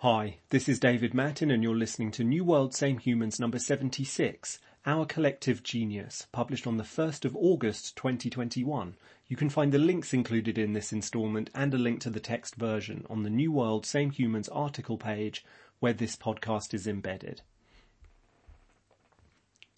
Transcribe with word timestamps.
Hi, 0.00 0.40
this 0.50 0.68
is 0.68 0.78
David 0.78 1.14
Mattin 1.14 1.50
and 1.50 1.62
you're 1.62 1.74
listening 1.74 2.10
to 2.12 2.22
New 2.22 2.44
World 2.44 2.74
Same 2.74 2.98
Humans 2.98 3.40
number 3.40 3.58
76, 3.58 4.58
Our 4.84 5.06
Collective 5.06 5.62
Genius, 5.62 6.26
published 6.32 6.66
on 6.66 6.76
the 6.76 6.84
1st 6.84 7.24
of 7.24 7.34
August 7.34 7.96
2021. 7.96 8.94
You 9.26 9.36
can 9.36 9.48
find 9.48 9.72
the 9.72 9.78
links 9.78 10.12
included 10.12 10.58
in 10.58 10.74
this 10.74 10.92
instalment 10.92 11.48
and 11.54 11.72
a 11.72 11.78
link 11.78 12.00
to 12.00 12.10
the 12.10 12.20
text 12.20 12.56
version 12.56 13.06
on 13.08 13.22
the 13.22 13.30
New 13.30 13.50
World 13.50 13.86
Same 13.86 14.10
Humans 14.10 14.50
article 14.50 14.98
page 14.98 15.42
where 15.80 15.94
this 15.94 16.14
podcast 16.14 16.74
is 16.74 16.86
embedded. 16.86 17.40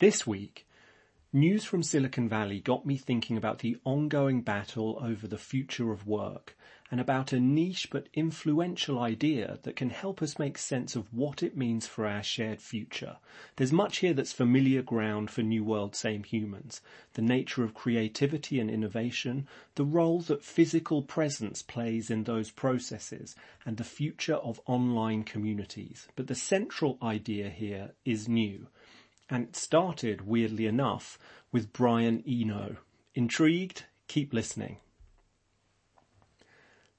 This 0.00 0.26
week, 0.26 0.66
news 1.32 1.64
from 1.64 1.84
Silicon 1.84 2.28
Valley 2.28 2.58
got 2.58 2.84
me 2.84 2.96
thinking 2.96 3.36
about 3.36 3.60
the 3.60 3.76
ongoing 3.84 4.42
battle 4.42 4.98
over 5.00 5.28
the 5.28 5.38
future 5.38 5.92
of 5.92 6.08
work 6.08 6.56
and 6.90 7.00
about 7.00 7.32
a 7.32 7.40
niche 7.40 7.88
but 7.90 8.08
influential 8.14 8.98
idea 8.98 9.58
that 9.62 9.76
can 9.76 9.90
help 9.90 10.22
us 10.22 10.38
make 10.38 10.56
sense 10.56 10.96
of 10.96 11.12
what 11.12 11.42
it 11.42 11.56
means 11.56 11.86
for 11.86 12.06
our 12.06 12.22
shared 12.22 12.62
future. 12.62 13.16
There's 13.56 13.72
much 13.72 13.98
here 13.98 14.14
that's 14.14 14.32
familiar 14.32 14.80
ground 14.80 15.30
for 15.30 15.42
New 15.42 15.62
World 15.64 15.94
Same 15.94 16.24
Humans. 16.24 16.80
The 17.12 17.22
nature 17.22 17.62
of 17.62 17.74
creativity 17.74 18.58
and 18.58 18.70
innovation, 18.70 19.46
the 19.74 19.84
role 19.84 20.20
that 20.22 20.42
physical 20.42 21.02
presence 21.02 21.60
plays 21.60 22.10
in 22.10 22.24
those 22.24 22.50
processes, 22.50 23.36
and 23.66 23.76
the 23.76 23.84
future 23.84 24.36
of 24.36 24.60
online 24.64 25.24
communities. 25.24 26.08
But 26.16 26.26
the 26.26 26.34
central 26.34 26.96
idea 27.02 27.50
here 27.50 27.90
is 28.06 28.28
new. 28.28 28.68
And 29.28 29.44
it 29.44 29.56
started, 29.56 30.26
weirdly 30.26 30.64
enough, 30.64 31.18
with 31.52 31.74
Brian 31.74 32.24
Eno. 32.26 32.76
Intrigued? 33.14 33.84
Keep 34.06 34.32
listening. 34.32 34.78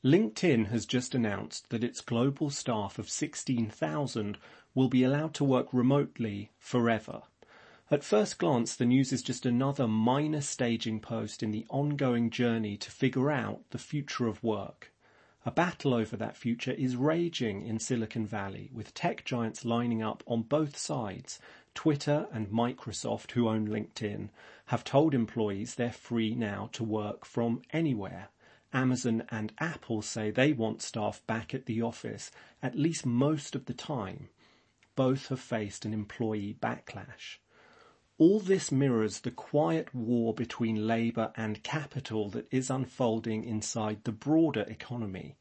LinkedIn 0.03 0.67
has 0.67 0.85
just 0.85 1.13
announced 1.13 1.69
that 1.71 1.83
its 1.83 1.99
global 1.99 2.49
staff 2.49 2.97
of 2.97 3.09
16,000 3.09 4.37
will 4.73 4.87
be 4.87 5.03
allowed 5.03 5.33
to 5.33 5.43
work 5.43 5.67
remotely 5.73 6.51
forever. 6.57 7.23
At 7.91 8.05
first 8.05 8.37
glance, 8.37 8.77
the 8.77 8.85
news 8.85 9.11
is 9.11 9.21
just 9.21 9.45
another 9.45 9.89
minor 9.89 10.39
staging 10.39 11.01
post 11.01 11.43
in 11.43 11.51
the 11.51 11.65
ongoing 11.69 12.29
journey 12.29 12.77
to 12.77 12.89
figure 12.89 13.29
out 13.29 13.69
the 13.71 13.77
future 13.77 14.27
of 14.27 14.41
work. 14.41 14.93
A 15.45 15.51
battle 15.51 15.93
over 15.93 16.15
that 16.15 16.37
future 16.37 16.71
is 16.71 16.95
raging 16.95 17.65
in 17.65 17.77
Silicon 17.77 18.25
Valley, 18.25 18.69
with 18.71 18.93
tech 18.93 19.25
giants 19.25 19.65
lining 19.65 20.01
up 20.01 20.23
on 20.25 20.43
both 20.43 20.77
sides. 20.77 21.39
Twitter 21.73 22.27
and 22.31 22.47
Microsoft, 22.47 23.31
who 23.31 23.49
own 23.49 23.67
LinkedIn, 23.67 24.29
have 24.67 24.85
told 24.85 25.13
employees 25.13 25.75
they're 25.75 25.91
free 25.91 26.35
now 26.35 26.69
to 26.71 26.85
work 26.85 27.25
from 27.25 27.63
anywhere. 27.73 28.29
Amazon 28.73 29.23
and 29.29 29.51
Apple 29.57 30.01
say 30.01 30.29
they 30.29 30.53
want 30.53 30.81
staff 30.81 31.25
back 31.25 31.53
at 31.53 31.65
the 31.65 31.81
office 31.81 32.31
at 32.61 32.75
least 32.75 33.05
most 33.05 33.55
of 33.55 33.65
the 33.65 33.73
time. 33.73 34.29
Both 34.95 35.29
have 35.29 35.39
faced 35.39 35.85
an 35.85 35.93
employee 35.93 36.55
backlash. 36.59 37.39
All 38.19 38.39
this 38.39 38.71
mirrors 38.71 39.21
the 39.21 39.31
quiet 39.31 39.95
war 39.95 40.33
between 40.33 40.85
labour 40.85 41.31
and 41.35 41.63
capital 41.63 42.29
that 42.31 42.47
is 42.51 42.69
unfolding 42.69 43.43
inside 43.43 44.03
the 44.03 44.11
broader 44.11 44.65
economy. 44.67 45.37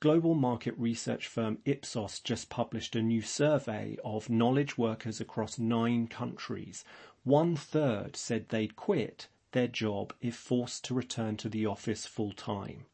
Global 0.00 0.34
market 0.34 0.74
research 0.78 1.28
firm 1.28 1.58
Ipsos 1.64 2.18
just 2.18 2.48
published 2.48 2.96
a 2.96 3.02
new 3.02 3.22
survey 3.22 3.98
of 4.04 4.30
knowledge 4.30 4.76
workers 4.76 5.20
across 5.20 5.58
nine 5.58 6.08
countries. 6.08 6.84
One 7.22 7.54
third 7.54 8.16
said 8.16 8.48
they'd 8.48 8.74
quit 8.74 9.28
their 9.52 9.68
job 9.68 10.12
if 10.20 10.34
forced 10.34 10.84
to 10.84 10.94
return 10.94 11.36
to 11.36 11.48
the 11.48 11.64
office 11.66 12.06
full 12.06 12.32
time. 12.32 12.86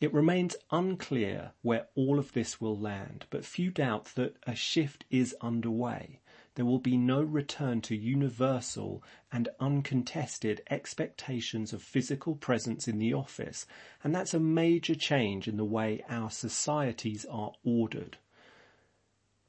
It 0.00 0.14
remains 0.14 0.54
unclear 0.70 1.52
where 1.62 1.88
all 1.96 2.20
of 2.20 2.32
this 2.32 2.60
will 2.60 2.78
land, 2.78 3.26
but 3.30 3.44
few 3.44 3.72
doubt 3.72 4.12
that 4.14 4.36
a 4.46 4.54
shift 4.54 5.04
is 5.10 5.34
underway. 5.40 6.20
There 6.54 6.64
will 6.64 6.78
be 6.78 6.96
no 6.96 7.20
return 7.20 7.80
to 7.82 7.96
universal 7.96 9.02
and 9.32 9.48
uncontested 9.58 10.62
expectations 10.70 11.72
of 11.72 11.82
physical 11.82 12.36
presence 12.36 12.86
in 12.86 12.98
the 12.98 13.12
office, 13.12 13.66
and 14.04 14.14
that's 14.14 14.34
a 14.34 14.40
major 14.40 14.94
change 14.94 15.48
in 15.48 15.56
the 15.56 15.64
way 15.64 16.04
our 16.08 16.30
societies 16.30 17.24
are 17.24 17.52
ordered. 17.64 18.18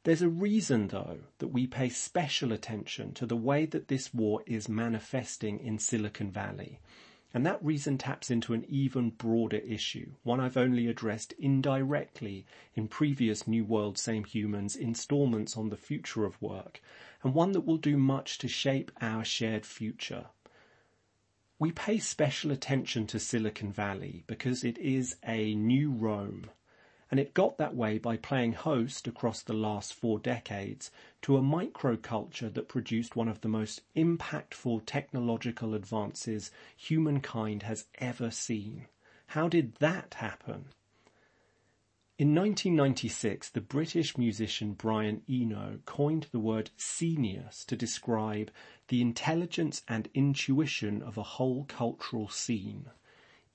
There's 0.03 0.21
a 0.21 0.29
reason, 0.29 0.87
though, 0.87 1.19
that 1.39 1.49
we 1.49 1.67
pay 1.67 1.89
special 1.89 2.53
attention 2.53 3.13
to 3.15 3.25
the 3.25 3.35
way 3.35 3.65
that 3.65 3.89
this 3.89 4.13
war 4.13 4.41
is 4.45 4.69
manifesting 4.69 5.59
in 5.59 5.77
Silicon 5.77 6.31
Valley. 6.31 6.79
And 7.33 7.45
that 7.45 7.63
reason 7.63 7.97
taps 7.97 8.31
into 8.31 8.53
an 8.53 8.65
even 8.67 9.11
broader 9.11 9.57
issue, 9.57 10.13
one 10.23 10.39
I've 10.39 10.57
only 10.57 10.87
addressed 10.87 11.33
indirectly 11.33 12.45
in 12.73 12.87
previous 12.87 13.47
New 13.47 13.63
World 13.65 13.97
Same 13.99 14.23
Humans 14.23 14.75
installments 14.75 15.55
on 15.55 15.69
the 15.69 15.77
future 15.77 16.25
of 16.25 16.41
work, 16.41 16.81
and 17.21 17.33
one 17.33 17.51
that 17.51 17.65
will 17.67 17.77
do 17.77 17.97
much 17.97 18.39
to 18.39 18.47
shape 18.47 18.91
our 19.01 19.23
shared 19.23 19.65
future. 19.65 20.27
We 21.59 21.71
pay 21.71 21.99
special 21.99 22.51
attention 22.51 23.05
to 23.07 23.19
Silicon 23.19 23.73
Valley 23.73 24.23
because 24.25 24.63
it 24.63 24.77
is 24.77 25.17
a 25.23 25.53
new 25.53 25.91
Rome, 25.91 26.49
and 27.11 27.19
it 27.19 27.33
got 27.33 27.57
that 27.57 27.75
way 27.75 27.97
by 27.97 28.15
playing 28.15 28.53
host 28.53 29.07
across 29.07 29.41
the 29.41 29.53
last 29.53 29.93
four 29.93 30.19
decades 30.19 30.91
to 31.21 31.37
a 31.37 31.41
microculture 31.41 32.53
that 32.53 32.67
produced 32.67 33.15
one 33.15 33.27
of 33.27 33.41
the 33.41 33.47
most 33.47 33.81
impactful 33.95 34.81
technological 34.85 35.73
advances 35.73 36.51
humankind 36.77 37.63
has 37.63 37.85
ever 37.95 38.29
seen. 38.29 38.87
How 39.27 39.47
did 39.47 39.75
that 39.75 40.15
happen? 40.15 40.65
In 42.19 42.35
1996, 42.35 43.49
the 43.51 43.61
British 43.61 44.17
musician 44.17 44.73
Brian 44.73 45.21
Eno 45.29 45.79
coined 45.85 46.27
the 46.31 46.39
word 46.39 46.69
scenius 46.75 47.63
to 47.63 47.77
describe 47.77 48.51
the 48.89 49.01
intelligence 49.01 49.83
and 49.87 50.09
intuition 50.13 51.01
of 51.01 51.17
a 51.17 51.23
whole 51.23 51.63
cultural 51.69 52.27
scene. 52.27 52.89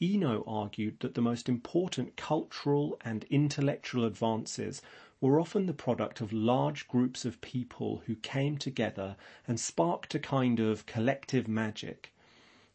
Eno 0.03 0.43
argued 0.47 0.99
that 1.01 1.15
the 1.15 1.23
most 1.23 1.49
important 1.49 2.17
cultural 2.17 2.97
and 3.03 3.25
intellectual 3.31 4.05
advances 4.05 4.83
were 5.21 5.41
often 5.41 5.67
the 5.67 5.73
product 5.73 6.21
of 6.21 6.33
large 6.33 6.89
groups 6.89 7.25
of 7.25 7.41
people 7.41 8.03
who 8.07 8.17
came 8.17 8.59
together 8.59 9.17
and 9.47 9.61
sparked 9.61 10.15
a 10.15 10.19
kind 10.19 10.59
of 10.59 10.85
collective 10.87 11.47
magic. 11.47 12.13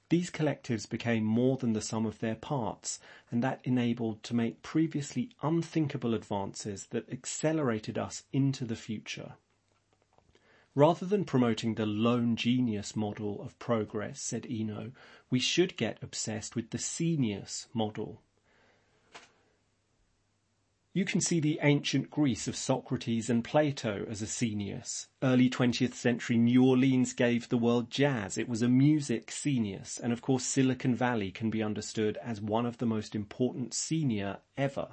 These 0.09 0.31
collectives 0.31 0.90
became 0.90 1.24
more 1.24 1.57
than 1.57 1.74
the 1.74 1.81
sum 1.81 2.06
of 2.06 2.19
their 2.19 2.35
parts, 2.35 3.00
and 3.30 3.44
that 3.44 3.59
enabled 3.63 4.24
to 4.24 4.34
make 4.34 4.63
previously 4.63 5.30
unthinkable 5.44 6.13
advances 6.16 6.88
that 6.88 7.12
accelerated 7.12 7.97
us 7.97 8.24
into 8.34 8.66
the 8.66 8.75
future. 8.75 9.34
Rather 10.80 11.06
than 11.06 11.26
promoting 11.26 11.76
the 11.76 11.86
lone 11.86 12.38
genius 12.38 12.96
model 12.96 13.42
of 13.42 13.60
progress, 13.60 14.22
said 14.22 14.48
Eno, 14.50 14.94
we 15.30 15.38
should 15.38 15.76
get 15.76 16.02
obsessed 16.02 16.56
with 16.56 16.70
the 16.70 16.78
scenius 16.78 17.68
model. 17.74 18.22
You 20.94 21.04
can 21.04 21.20
see 21.20 21.42
the 21.42 21.60
ancient 21.62 22.10
Greece 22.10 22.48
of 22.48 22.56
Socrates 22.56 23.30
and 23.30 23.44
Plato 23.44 24.06
as 24.10 24.22
a 24.22 24.26
scenius. 24.26 25.08
Early 25.22 25.50
20th 25.50 25.96
century 25.96 26.38
New 26.38 26.64
Orleans 26.64 27.12
gave 27.12 27.50
the 27.50 27.58
world 27.58 27.92
jazz. 27.92 28.38
It 28.38 28.48
was 28.48 28.62
a 28.62 28.70
music 28.70 29.32
scenius. 29.32 30.00
And 30.02 30.14
of 30.14 30.22
course, 30.22 30.46
Silicon 30.46 30.96
Valley 30.96 31.30
can 31.30 31.50
be 31.50 31.62
understood 31.62 32.18
as 32.24 32.40
one 32.40 32.66
of 32.66 32.78
the 32.78 32.86
most 32.86 33.16
important 33.16 33.74
senior 33.74 34.38
ever. 34.56 34.88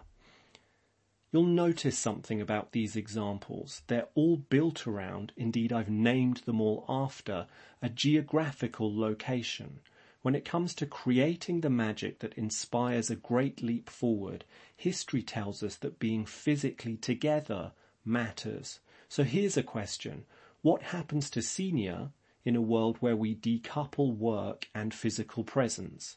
You'll 1.36 1.44
notice 1.44 1.98
something 1.98 2.40
about 2.40 2.72
these 2.72 2.96
examples. 2.96 3.82
They're 3.88 4.08
all 4.14 4.38
built 4.38 4.86
around, 4.86 5.34
indeed 5.36 5.70
I've 5.70 5.90
named 5.90 6.38
them 6.38 6.62
all 6.62 6.86
after, 6.88 7.46
a 7.82 7.90
geographical 7.90 8.98
location. 8.98 9.80
When 10.22 10.34
it 10.34 10.46
comes 10.46 10.74
to 10.76 10.86
creating 10.86 11.60
the 11.60 11.68
magic 11.68 12.20
that 12.20 12.32
inspires 12.38 13.10
a 13.10 13.16
great 13.16 13.62
leap 13.62 13.90
forward, 13.90 14.46
history 14.74 15.22
tells 15.22 15.62
us 15.62 15.76
that 15.76 15.98
being 15.98 16.24
physically 16.24 16.96
together 16.96 17.72
matters. 18.02 18.80
So 19.10 19.22
here's 19.22 19.58
a 19.58 19.62
question. 19.62 20.24
What 20.62 20.84
happens 20.84 21.28
to 21.28 21.42
scenius 21.42 22.08
in 22.46 22.56
a 22.56 22.62
world 22.62 22.96
where 23.00 23.14
we 23.14 23.34
decouple 23.34 24.16
work 24.16 24.70
and 24.74 24.94
physical 24.94 25.44
presence? 25.44 26.16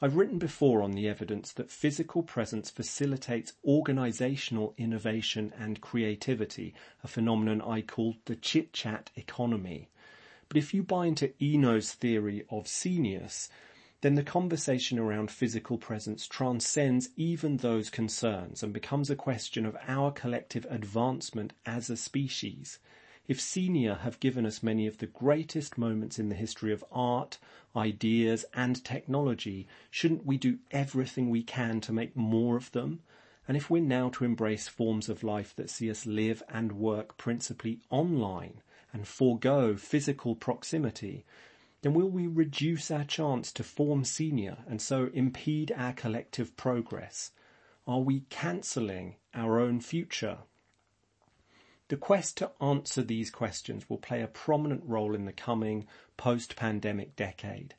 I've 0.00 0.14
written 0.14 0.38
before 0.38 0.80
on 0.80 0.92
the 0.92 1.08
evidence 1.08 1.52
that 1.54 1.72
physical 1.72 2.22
presence 2.22 2.70
facilitates 2.70 3.54
organizational 3.64 4.72
innovation 4.78 5.52
and 5.58 5.80
creativity, 5.80 6.72
a 7.02 7.08
phenomenon 7.08 7.60
I 7.60 7.82
call 7.82 8.14
the 8.26 8.36
chit 8.36 8.72
chat 8.72 9.10
economy. 9.16 9.88
But 10.48 10.56
if 10.56 10.72
you 10.72 10.84
buy 10.84 11.06
into 11.06 11.32
Eno's 11.42 11.92
theory 11.92 12.44
of 12.48 12.68
scenius, 12.68 13.48
then 14.00 14.14
the 14.14 14.22
conversation 14.22 15.00
around 15.00 15.32
physical 15.32 15.78
presence 15.78 16.28
transcends 16.28 17.08
even 17.16 17.56
those 17.56 17.90
concerns 17.90 18.62
and 18.62 18.72
becomes 18.72 19.10
a 19.10 19.16
question 19.16 19.66
of 19.66 19.76
our 19.88 20.12
collective 20.12 20.64
advancement 20.70 21.54
as 21.66 21.90
a 21.90 21.96
species. 21.96 22.78
If 23.28 23.42
senior 23.42 23.96
have 23.96 24.20
given 24.20 24.46
us 24.46 24.62
many 24.62 24.86
of 24.86 24.96
the 24.96 25.06
greatest 25.06 25.76
moments 25.76 26.18
in 26.18 26.30
the 26.30 26.34
history 26.34 26.72
of 26.72 26.82
art, 26.90 27.38
ideas 27.76 28.46
and 28.54 28.82
technology, 28.82 29.68
shouldn't 29.90 30.24
we 30.24 30.38
do 30.38 30.60
everything 30.70 31.28
we 31.28 31.42
can 31.42 31.82
to 31.82 31.92
make 31.92 32.16
more 32.16 32.56
of 32.56 32.72
them? 32.72 33.02
And 33.46 33.54
if 33.54 33.68
we're 33.68 33.82
now 33.82 34.08
to 34.08 34.24
embrace 34.24 34.66
forms 34.66 35.10
of 35.10 35.22
life 35.22 35.54
that 35.56 35.68
see 35.68 35.90
us 35.90 36.06
live 36.06 36.42
and 36.48 36.72
work 36.72 37.18
principally 37.18 37.80
online 37.90 38.62
and 38.94 39.06
forego 39.06 39.76
physical 39.76 40.34
proximity, 40.34 41.26
then 41.82 41.92
will 41.92 42.08
we 42.08 42.26
reduce 42.26 42.90
our 42.90 43.04
chance 43.04 43.52
to 43.52 43.62
form 43.62 44.06
senior 44.06 44.56
and 44.66 44.80
so 44.80 45.10
impede 45.12 45.70
our 45.76 45.92
collective 45.92 46.56
progress? 46.56 47.32
Are 47.86 48.00
we 48.00 48.20
cancelling 48.30 49.16
our 49.34 49.60
own 49.60 49.80
future? 49.80 50.38
The 51.88 51.96
quest 51.96 52.36
to 52.36 52.52
answer 52.60 53.02
these 53.02 53.30
questions 53.30 53.88
will 53.88 53.96
play 53.96 54.20
a 54.20 54.28
prominent 54.28 54.82
role 54.84 55.14
in 55.14 55.24
the 55.24 55.32
coming 55.32 55.86
post-pandemic 56.18 57.16
decade. 57.16 57.74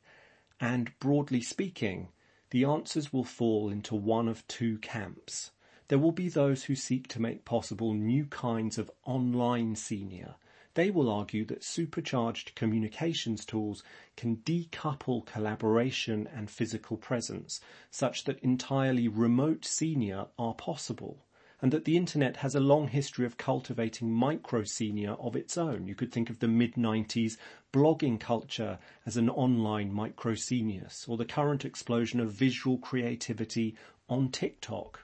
And 0.60 0.98
broadly 1.00 1.42
speaking, 1.42 2.10
the 2.50 2.66
answers 2.66 3.14
will 3.14 3.24
fall 3.24 3.70
into 3.70 3.94
one 3.94 4.28
of 4.28 4.48
two 4.48 4.80
camps. 4.80 5.52
There 5.90 6.00
will 6.00 6.12
be 6.12 6.28
those 6.28 6.64
who 6.64 6.74
seek 6.74 7.08
to 7.10 7.22
make 7.22 7.46
possible 7.46 7.94
new 7.94 8.26
kinds 8.26 8.80
of 8.80 8.90
online 9.06 9.76
senior. 9.76 10.36
They 10.74 10.90
will 10.90 11.12
argue 11.12 11.46
that 11.46 11.64
supercharged 11.64 12.56
communications 12.56 13.46
tools 13.46 13.84
can 14.18 14.38
decouple 14.38 15.24
collaboration 15.28 16.28
and 16.34 16.50
physical 16.50 16.98
presence 16.98 17.62
such 17.92 18.24
that 18.24 18.40
entirely 18.40 19.08
remote 19.08 19.66
senior 19.66 20.30
are 20.40 20.56
possible 20.56 21.26
and 21.62 21.74
that 21.74 21.86
the 21.86 21.98
internet 21.98 22.38
has 22.38 22.56
a 22.56 22.60
long 22.60 22.88
history 22.88 23.26
of 23.26 23.38
cultivating 23.38 24.12
micro 24.12 24.64
senior 24.64 25.12
of 25.14 25.36
its 25.36 25.58
own. 25.58 25.86
You 25.88 25.96
could 25.96 26.12
think 26.12 26.30
of 26.30 26.40
the 26.40 26.48
mid 26.48 26.76
90s 26.76 27.38
blogging 27.74 28.20
culture 28.20 28.80
as 29.06 29.18
an 29.18 29.30
online 29.30 29.92
micro 29.92 30.36
scenius, 30.36 31.06
or 31.08 31.18
the 31.18 31.26
current 31.26 31.66
explosion 31.66 32.20
of 32.20 32.32
visual 32.32 32.78
creativity 32.78 33.76
on 34.08 34.30
TikTok. 34.30 35.02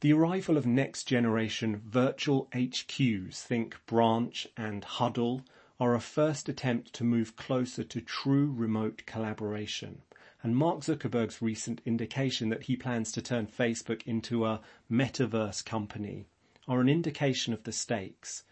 The 0.00 0.12
arrival 0.12 0.56
of 0.56 0.66
next 0.66 1.04
generation 1.04 1.80
virtual 1.84 2.48
HQs, 2.52 3.36
think 3.42 3.76
Branch 3.86 4.46
and 4.56 4.84
Huddle, 4.84 5.42
are 5.80 5.94
a 5.94 6.00
first 6.00 6.48
attempt 6.48 6.92
to 6.94 7.04
move 7.04 7.36
closer 7.36 7.82
to 7.82 8.00
true 8.00 8.52
remote 8.54 9.02
collaboration 9.06 10.02
and 10.44 10.54
Mark 10.54 10.80
Zuckerberg's 10.80 11.40
recent 11.40 11.80
indication 11.86 12.50
that 12.50 12.64
he 12.64 12.76
plans 12.76 13.10
to 13.12 13.22
turn 13.22 13.46
Facebook 13.46 14.02
into 14.06 14.44
a 14.44 14.60
metaverse 14.92 15.64
company 15.64 16.26
are 16.68 16.82
an 16.82 16.88
indication 16.90 17.54
of 17.54 17.64
the 17.64 17.72
stakes. 17.72 18.44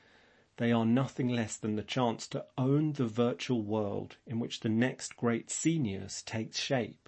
They 0.56 0.72
are 0.72 0.86
nothing 0.86 1.28
less 1.28 1.58
than 1.58 1.76
the 1.76 1.82
chance 1.82 2.26
to 2.28 2.46
own 2.56 2.94
the 2.94 3.06
virtual 3.06 3.62
world 3.62 4.16
in 4.26 4.40
which 4.40 4.60
the 4.60 4.70
next 4.70 5.16
great 5.18 5.50
scenius 5.50 6.22
takes 6.22 6.58
shape. 6.58 7.01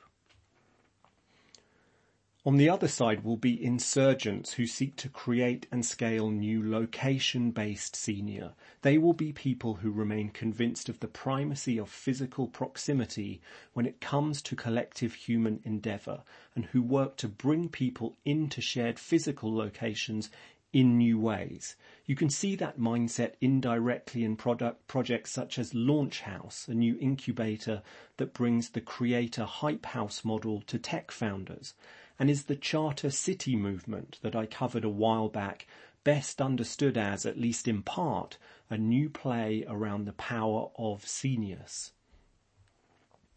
On 2.46 2.58
the 2.58 2.68
other 2.68 2.88
side 2.88 3.24
will 3.24 3.38
be 3.38 3.64
insurgents 3.64 4.52
who 4.52 4.66
seek 4.66 4.96
to 4.96 5.08
create 5.08 5.66
and 5.72 5.82
scale 5.82 6.30
new 6.30 6.62
location-based 6.62 7.96
senior. 7.96 8.52
They 8.82 8.98
will 8.98 9.14
be 9.14 9.32
people 9.32 9.76
who 9.76 9.90
remain 9.90 10.28
convinced 10.28 10.90
of 10.90 11.00
the 11.00 11.08
primacy 11.08 11.78
of 11.78 11.88
physical 11.88 12.46
proximity 12.46 13.40
when 13.72 13.86
it 13.86 14.02
comes 14.02 14.42
to 14.42 14.56
collective 14.56 15.14
human 15.14 15.60
endeavour 15.64 16.22
and 16.54 16.66
who 16.66 16.82
work 16.82 17.16
to 17.16 17.28
bring 17.28 17.70
people 17.70 18.18
into 18.26 18.60
shared 18.60 18.98
physical 18.98 19.56
locations 19.56 20.28
in 20.70 20.98
new 20.98 21.18
ways. 21.18 21.76
You 22.04 22.14
can 22.14 22.28
see 22.28 22.56
that 22.56 22.78
mindset 22.78 23.36
indirectly 23.40 24.22
in 24.22 24.36
product 24.36 24.86
projects 24.86 25.30
such 25.30 25.58
as 25.58 25.72
Launch 25.72 26.20
House, 26.20 26.68
a 26.68 26.74
new 26.74 26.98
incubator 27.00 27.82
that 28.18 28.34
brings 28.34 28.68
the 28.68 28.82
creator 28.82 29.44
hype 29.44 29.86
house 29.86 30.26
model 30.26 30.60
to 30.66 30.78
tech 30.78 31.10
founders 31.10 31.72
and 32.18 32.30
is 32.30 32.44
the 32.44 32.56
Charter 32.56 33.10
City 33.10 33.56
movement 33.56 34.18
that 34.22 34.36
I 34.36 34.46
covered 34.46 34.84
a 34.84 34.88
while 34.88 35.28
back, 35.28 35.66
best 36.04 36.40
understood 36.40 36.96
as, 36.96 37.26
at 37.26 37.40
least 37.40 37.66
in 37.66 37.82
part, 37.82 38.38
a 38.70 38.78
new 38.78 39.08
play 39.10 39.64
around 39.66 40.04
the 40.04 40.12
power 40.12 40.70
of 40.76 41.06
scenius. 41.06 41.92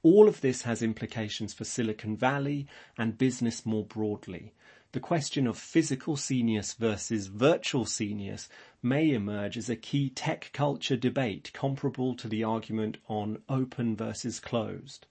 All 0.03 0.27
of 0.27 0.41
this 0.41 0.61
has 0.61 0.81
implications 0.81 1.53
for 1.53 1.63
Silicon 1.63 2.15
Valley 2.15 2.67
and 2.97 3.17
business 3.17 3.65
more 3.65 3.83
broadly. 3.83 4.53
The 4.93 4.99
question 4.99 5.47
of 5.47 5.57
physical 5.57 6.15
seniors 6.15 6.73
versus 6.73 7.27
virtual 7.27 7.85
seniors 7.85 8.47
may 8.81 9.09
emerge 9.11 9.57
as 9.57 9.69
a 9.69 9.75
key 9.75 10.09
tech 10.09 10.51
culture 10.53 10.95
debate 10.95 11.51
comparable 11.53 12.15
to 12.15 12.27
the 12.27 12.43
argument 12.43 12.97
on 13.09 13.41
open 13.49 13.95
versus 13.95 14.39
closed. 14.39 15.07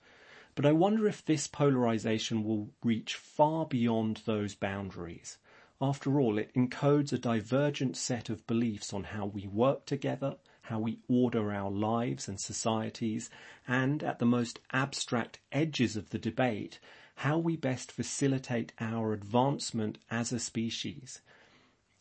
But 0.57 0.65
I 0.65 0.73
wonder 0.73 1.07
if 1.07 1.23
this 1.23 1.47
polarization 1.47 2.43
will 2.43 2.71
reach 2.83 3.15
far 3.15 3.67
beyond 3.67 4.23
those 4.25 4.55
boundaries. 4.55 5.37
After 5.83 6.19
all, 6.19 6.39
it 6.39 6.51
encodes 6.55 7.13
a 7.13 7.19
divergent 7.19 7.95
set 7.95 8.31
of 8.31 8.47
beliefs 8.47 8.95
on 8.95 9.05
how 9.05 9.27
we 9.27 9.47
work 9.47 9.85
together, 9.85 10.39
how 10.63 10.79
we 10.79 11.01
order 11.09 11.53
our 11.53 11.71
lives 11.71 12.27
and 12.27 12.41
societies, 12.41 13.29
and 13.69 14.03
at 14.03 14.19
the 14.19 14.25
most 14.25 14.59
abstract 14.73 15.41
edges 15.53 15.95
of 15.95 16.09
the 16.09 16.19
debate, 16.19 16.81
how 17.17 17.37
we 17.37 17.57
best 17.57 17.93
facilitate 17.93 18.73
our 18.81 19.13
advancement 19.13 19.99
as 20.11 20.33
a 20.33 20.39
species. 20.39 21.21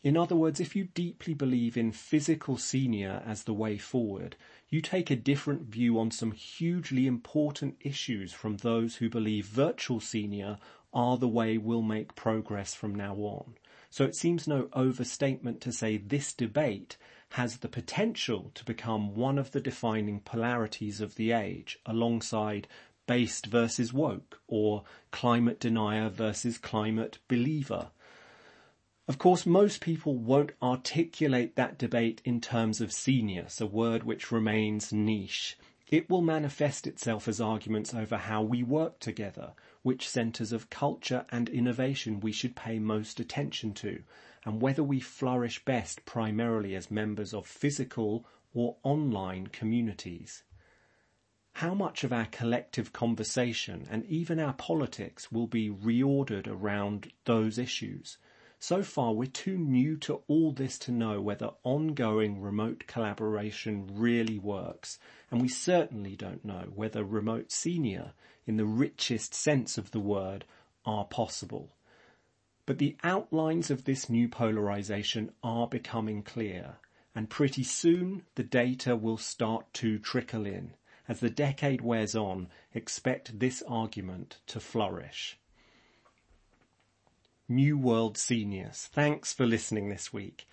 In 0.02 0.16
other 0.16 0.36
words, 0.36 0.60
if 0.60 0.76
you 0.76 0.84
deeply 0.84 1.34
believe 1.34 1.76
in 1.76 1.90
physical 1.90 2.56
senior 2.58 3.22
as 3.26 3.44
the 3.44 3.54
way 3.54 3.78
forward, 3.78 4.36
you 4.68 4.80
take 4.80 5.10
a 5.10 5.16
different 5.16 5.62
view 5.62 5.98
on 5.98 6.10
some 6.10 6.32
hugely 6.32 7.06
important 7.06 7.76
issues 7.80 8.32
from 8.32 8.58
those 8.58 8.96
who 8.96 9.08
believe 9.08 9.46
virtual 9.46 10.00
senior 10.00 10.58
are 10.92 11.16
the 11.16 11.28
way 11.28 11.58
we'll 11.58 11.82
make 11.82 12.14
progress 12.14 12.74
from 12.74 12.94
now 12.94 13.14
on. 13.16 13.54
So 13.90 14.04
it 14.04 14.14
seems 14.14 14.46
no 14.46 14.68
overstatement 14.72 15.60
to 15.62 15.72
say 15.72 15.96
this 15.96 16.32
debate 16.32 16.96
has 17.30 17.58
the 17.58 17.68
potential 17.68 18.50
to 18.54 18.64
become 18.64 19.14
one 19.14 19.38
of 19.38 19.50
the 19.52 19.60
defining 19.60 20.20
polarities 20.20 21.00
of 21.00 21.16
the 21.16 21.32
age 21.32 21.78
alongside 21.86 22.68
based 23.06 23.46
versus 23.46 23.92
woke 23.92 24.40
or 24.46 24.84
climate 25.10 25.60
denier 25.60 26.08
versus 26.08 26.58
climate 26.58 27.18
believer 27.28 27.90
of 29.08 29.18
course, 29.18 29.46
most 29.46 29.80
people 29.80 30.16
won't 30.16 30.50
articulate 30.60 31.54
that 31.54 31.78
debate 31.78 32.20
in 32.24 32.40
terms 32.40 32.80
of 32.80 32.92
scenius, 32.92 33.60
a 33.60 33.66
word 33.66 34.02
which 34.02 34.32
remains 34.32 34.92
niche. 34.92 35.56
It 35.88 36.10
will 36.10 36.22
manifest 36.22 36.88
itself 36.88 37.28
as 37.28 37.40
arguments 37.40 37.94
over 37.94 38.16
how 38.16 38.42
we 38.42 38.64
work 38.64 38.98
together, 38.98 39.52
which 39.82 40.08
centres 40.08 40.50
of 40.50 40.70
culture 40.70 41.24
and 41.30 41.48
innovation 41.48 42.18
we 42.18 42.32
should 42.32 42.56
pay 42.56 42.80
most 42.80 43.20
attention 43.20 43.72
to, 43.74 44.02
and 44.44 44.60
whether 44.60 44.82
we 44.82 44.98
flourish 44.98 45.64
best 45.64 46.04
primarily 46.04 46.74
as 46.74 46.90
members 46.90 47.32
of 47.32 47.46
physical 47.46 48.26
or 48.52 48.76
online 48.82 49.46
communities. 49.46 50.42
How 51.52 51.72
much 51.72 52.02
of 52.02 52.12
our 52.12 52.26
collective 52.26 52.92
conversation 52.92 53.86
and 53.88 54.04
even 54.06 54.40
our 54.40 54.54
politics 54.54 55.30
will 55.30 55.46
be 55.46 55.70
reordered 55.70 56.48
around 56.48 57.12
those 57.24 57.56
issues? 57.56 58.18
So 58.58 58.82
far, 58.82 59.12
we're 59.12 59.26
too 59.26 59.58
new 59.58 59.96
to 59.98 60.22
all 60.28 60.50
this 60.50 60.78
to 60.80 60.90
know 60.90 61.20
whether 61.20 61.50
ongoing 61.62 62.40
remote 62.40 62.84
collaboration 62.86 63.86
really 63.92 64.38
works, 64.38 64.98
and 65.30 65.42
we 65.42 65.48
certainly 65.48 66.16
don't 66.16 66.44
know 66.44 66.72
whether 66.74 67.04
remote 67.04 67.52
senior, 67.52 68.12
in 68.46 68.56
the 68.56 68.64
richest 68.64 69.34
sense 69.34 69.76
of 69.76 69.90
the 69.90 70.00
word, 70.00 70.46
are 70.84 71.04
possible. 71.04 71.76
But 72.64 72.78
the 72.78 72.96
outlines 73.04 73.70
of 73.70 73.84
this 73.84 74.08
new 74.08 74.28
polarization 74.28 75.32
are 75.42 75.68
becoming 75.68 76.22
clear, 76.22 76.78
and 77.14 77.30
pretty 77.30 77.62
soon 77.62 78.24
the 78.34 78.42
data 78.42 78.96
will 78.96 79.18
start 79.18 79.72
to 79.74 79.98
trickle 79.98 80.46
in. 80.46 80.74
As 81.08 81.20
the 81.20 81.30
decade 81.30 81.82
wears 81.82 82.16
on, 82.16 82.48
expect 82.74 83.38
this 83.38 83.62
argument 83.68 84.40
to 84.48 84.58
flourish. 84.58 85.38
New 87.48 87.78
World 87.78 88.18
Seniors. 88.18 88.88
Thanks 88.92 89.32
for 89.32 89.46
listening 89.46 89.88
this 89.88 90.12
week. 90.12 90.48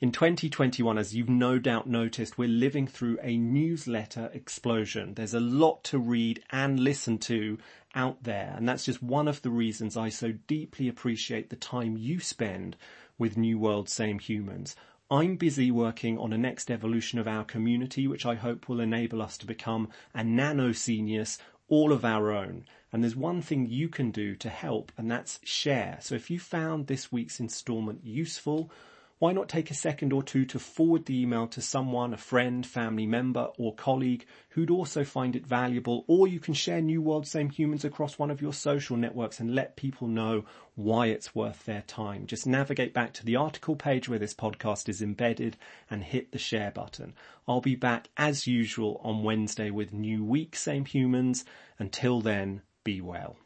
In 0.00 0.12
2021, 0.12 0.96
as 0.96 1.12
you've 1.12 1.28
no 1.28 1.58
doubt 1.58 1.88
noticed, 1.88 2.38
we're 2.38 2.48
living 2.48 2.86
through 2.86 3.18
a 3.20 3.36
newsletter 3.36 4.30
explosion. 4.32 5.14
There's 5.14 5.34
a 5.34 5.40
lot 5.40 5.82
to 5.84 5.98
read 5.98 6.44
and 6.50 6.78
listen 6.78 7.18
to 7.18 7.58
out 7.96 8.22
there, 8.22 8.54
and 8.56 8.68
that's 8.68 8.84
just 8.84 9.02
one 9.02 9.26
of 9.26 9.42
the 9.42 9.50
reasons 9.50 9.96
I 9.96 10.08
so 10.08 10.34
deeply 10.46 10.86
appreciate 10.86 11.50
the 11.50 11.56
time 11.56 11.96
you 11.96 12.20
spend 12.20 12.76
with 13.18 13.36
New 13.36 13.58
World 13.58 13.88
Same 13.88 14.20
Humans. 14.20 14.76
I'm 15.10 15.36
busy 15.36 15.70
working 15.70 16.18
on 16.18 16.32
a 16.32 16.38
next 16.38 16.70
evolution 16.70 17.18
of 17.18 17.26
our 17.26 17.44
community, 17.44 18.06
which 18.06 18.26
I 18.26 18.34
hope 18.36 18.68
will 18.68 18.80
enable 18.80 19.20
us 19.20 19.36
to 19.38 19.46
become 19.46 19.88
a 20.14 20.22
nano 20.22 20.72
scenius 20.72 21.38
all 21.68 21.92
of 21.92 22.04
our 22.04 22.30
own. 22.32 22.64
And 22.92 23.02
there's 23.02 23.16
one 23.16 23.42
thing 23.42 23.66
you 23.66 23.88
can 23.88 24.10
do 24.10 24.36
to 24.36 24.48
help, 24.48 24.92
and 24.96 25.10
that's 25.10 25.40
share. 25.42 25.98
So 26.00 26.14
if 26.14 26.30
you 26.30 26.38
found 26.38 26.86
this 26.86 27.10
week's 27.12 27.40
installment 27.40 28.04
useful, 28.04 28.70
why 29.18 29.32
not 29.32 29.48
take 29.48 29.70
a 29.70 29.74
second 29.74 30.12
or 30.12 30.22
two 30.22 30.44
to 30.44 30.58
forward 30.58 31.06
the 31.06 31.22
email 31.22 31.46
to 31.48 31.62
someone, 31.62 32.12
a 32.12 32.18
friend, 32.18 32.66
family 32.66 33.06
member, 33.06 33.48
or 33.58 33.74
colleague 33.74 34.26
who'd 34.50 34.70
also 34.70 35.04
find 35.04 35.34
it 35.34 35.46
valuable, 35.46 36.04
or 36.06 36.28
you 36.28 36.38
can 36.38 36.52
share 36.52 36.82
New 36.82 37.00
World 37.00 37.26
Same 37.26 37.48
Humans 37.48 37.84
across 37.84 38.18
one 38.18 38.30
of 38.30 38.42
your 38.42 38.52
social 38.52 38.96
networks 38.96 39.40
and 39.40 39.54
let 39.54 39.76
people 39.76 40.06
know 40.06 40.44
why 40.74 41.06
it's 41.06 41.34
worth 41.34 41.64
their 41.64 41.82
time. 41.82 42.26
Just 42.26 42.46
navigate 42.46 42.92
back 42.92 43.14
to 43.14 43.24
the 43.24 43.36
article 43.36 43.74
page 43.74 44.06
where 44.08 44.18
this 44.18 44.34
podcast 44.34 44.88
is 44.88 45.00
embedded 45.00 45.56
and 45.88 46.04
hit 46.04 46.32
the 46.32 46.38
share 46.38 46.70
button. 46.70 47.14
I'll 47.48 47.62
be 47.62 47.76
back 47.76 48.08
as 48.18 48.46
usual 48.46 49.00
on 49.02 49.22
Wednesday 49.22 49.70
with 49.70 49.94
New 49.94 50.24
Week 50.24 50.54
Same 50.54 50.84
Humans. 50.84 51.46
Until 51.78 52.20
then, 52.20 52.60
be 52.84 53.00
well. 53.00 53.36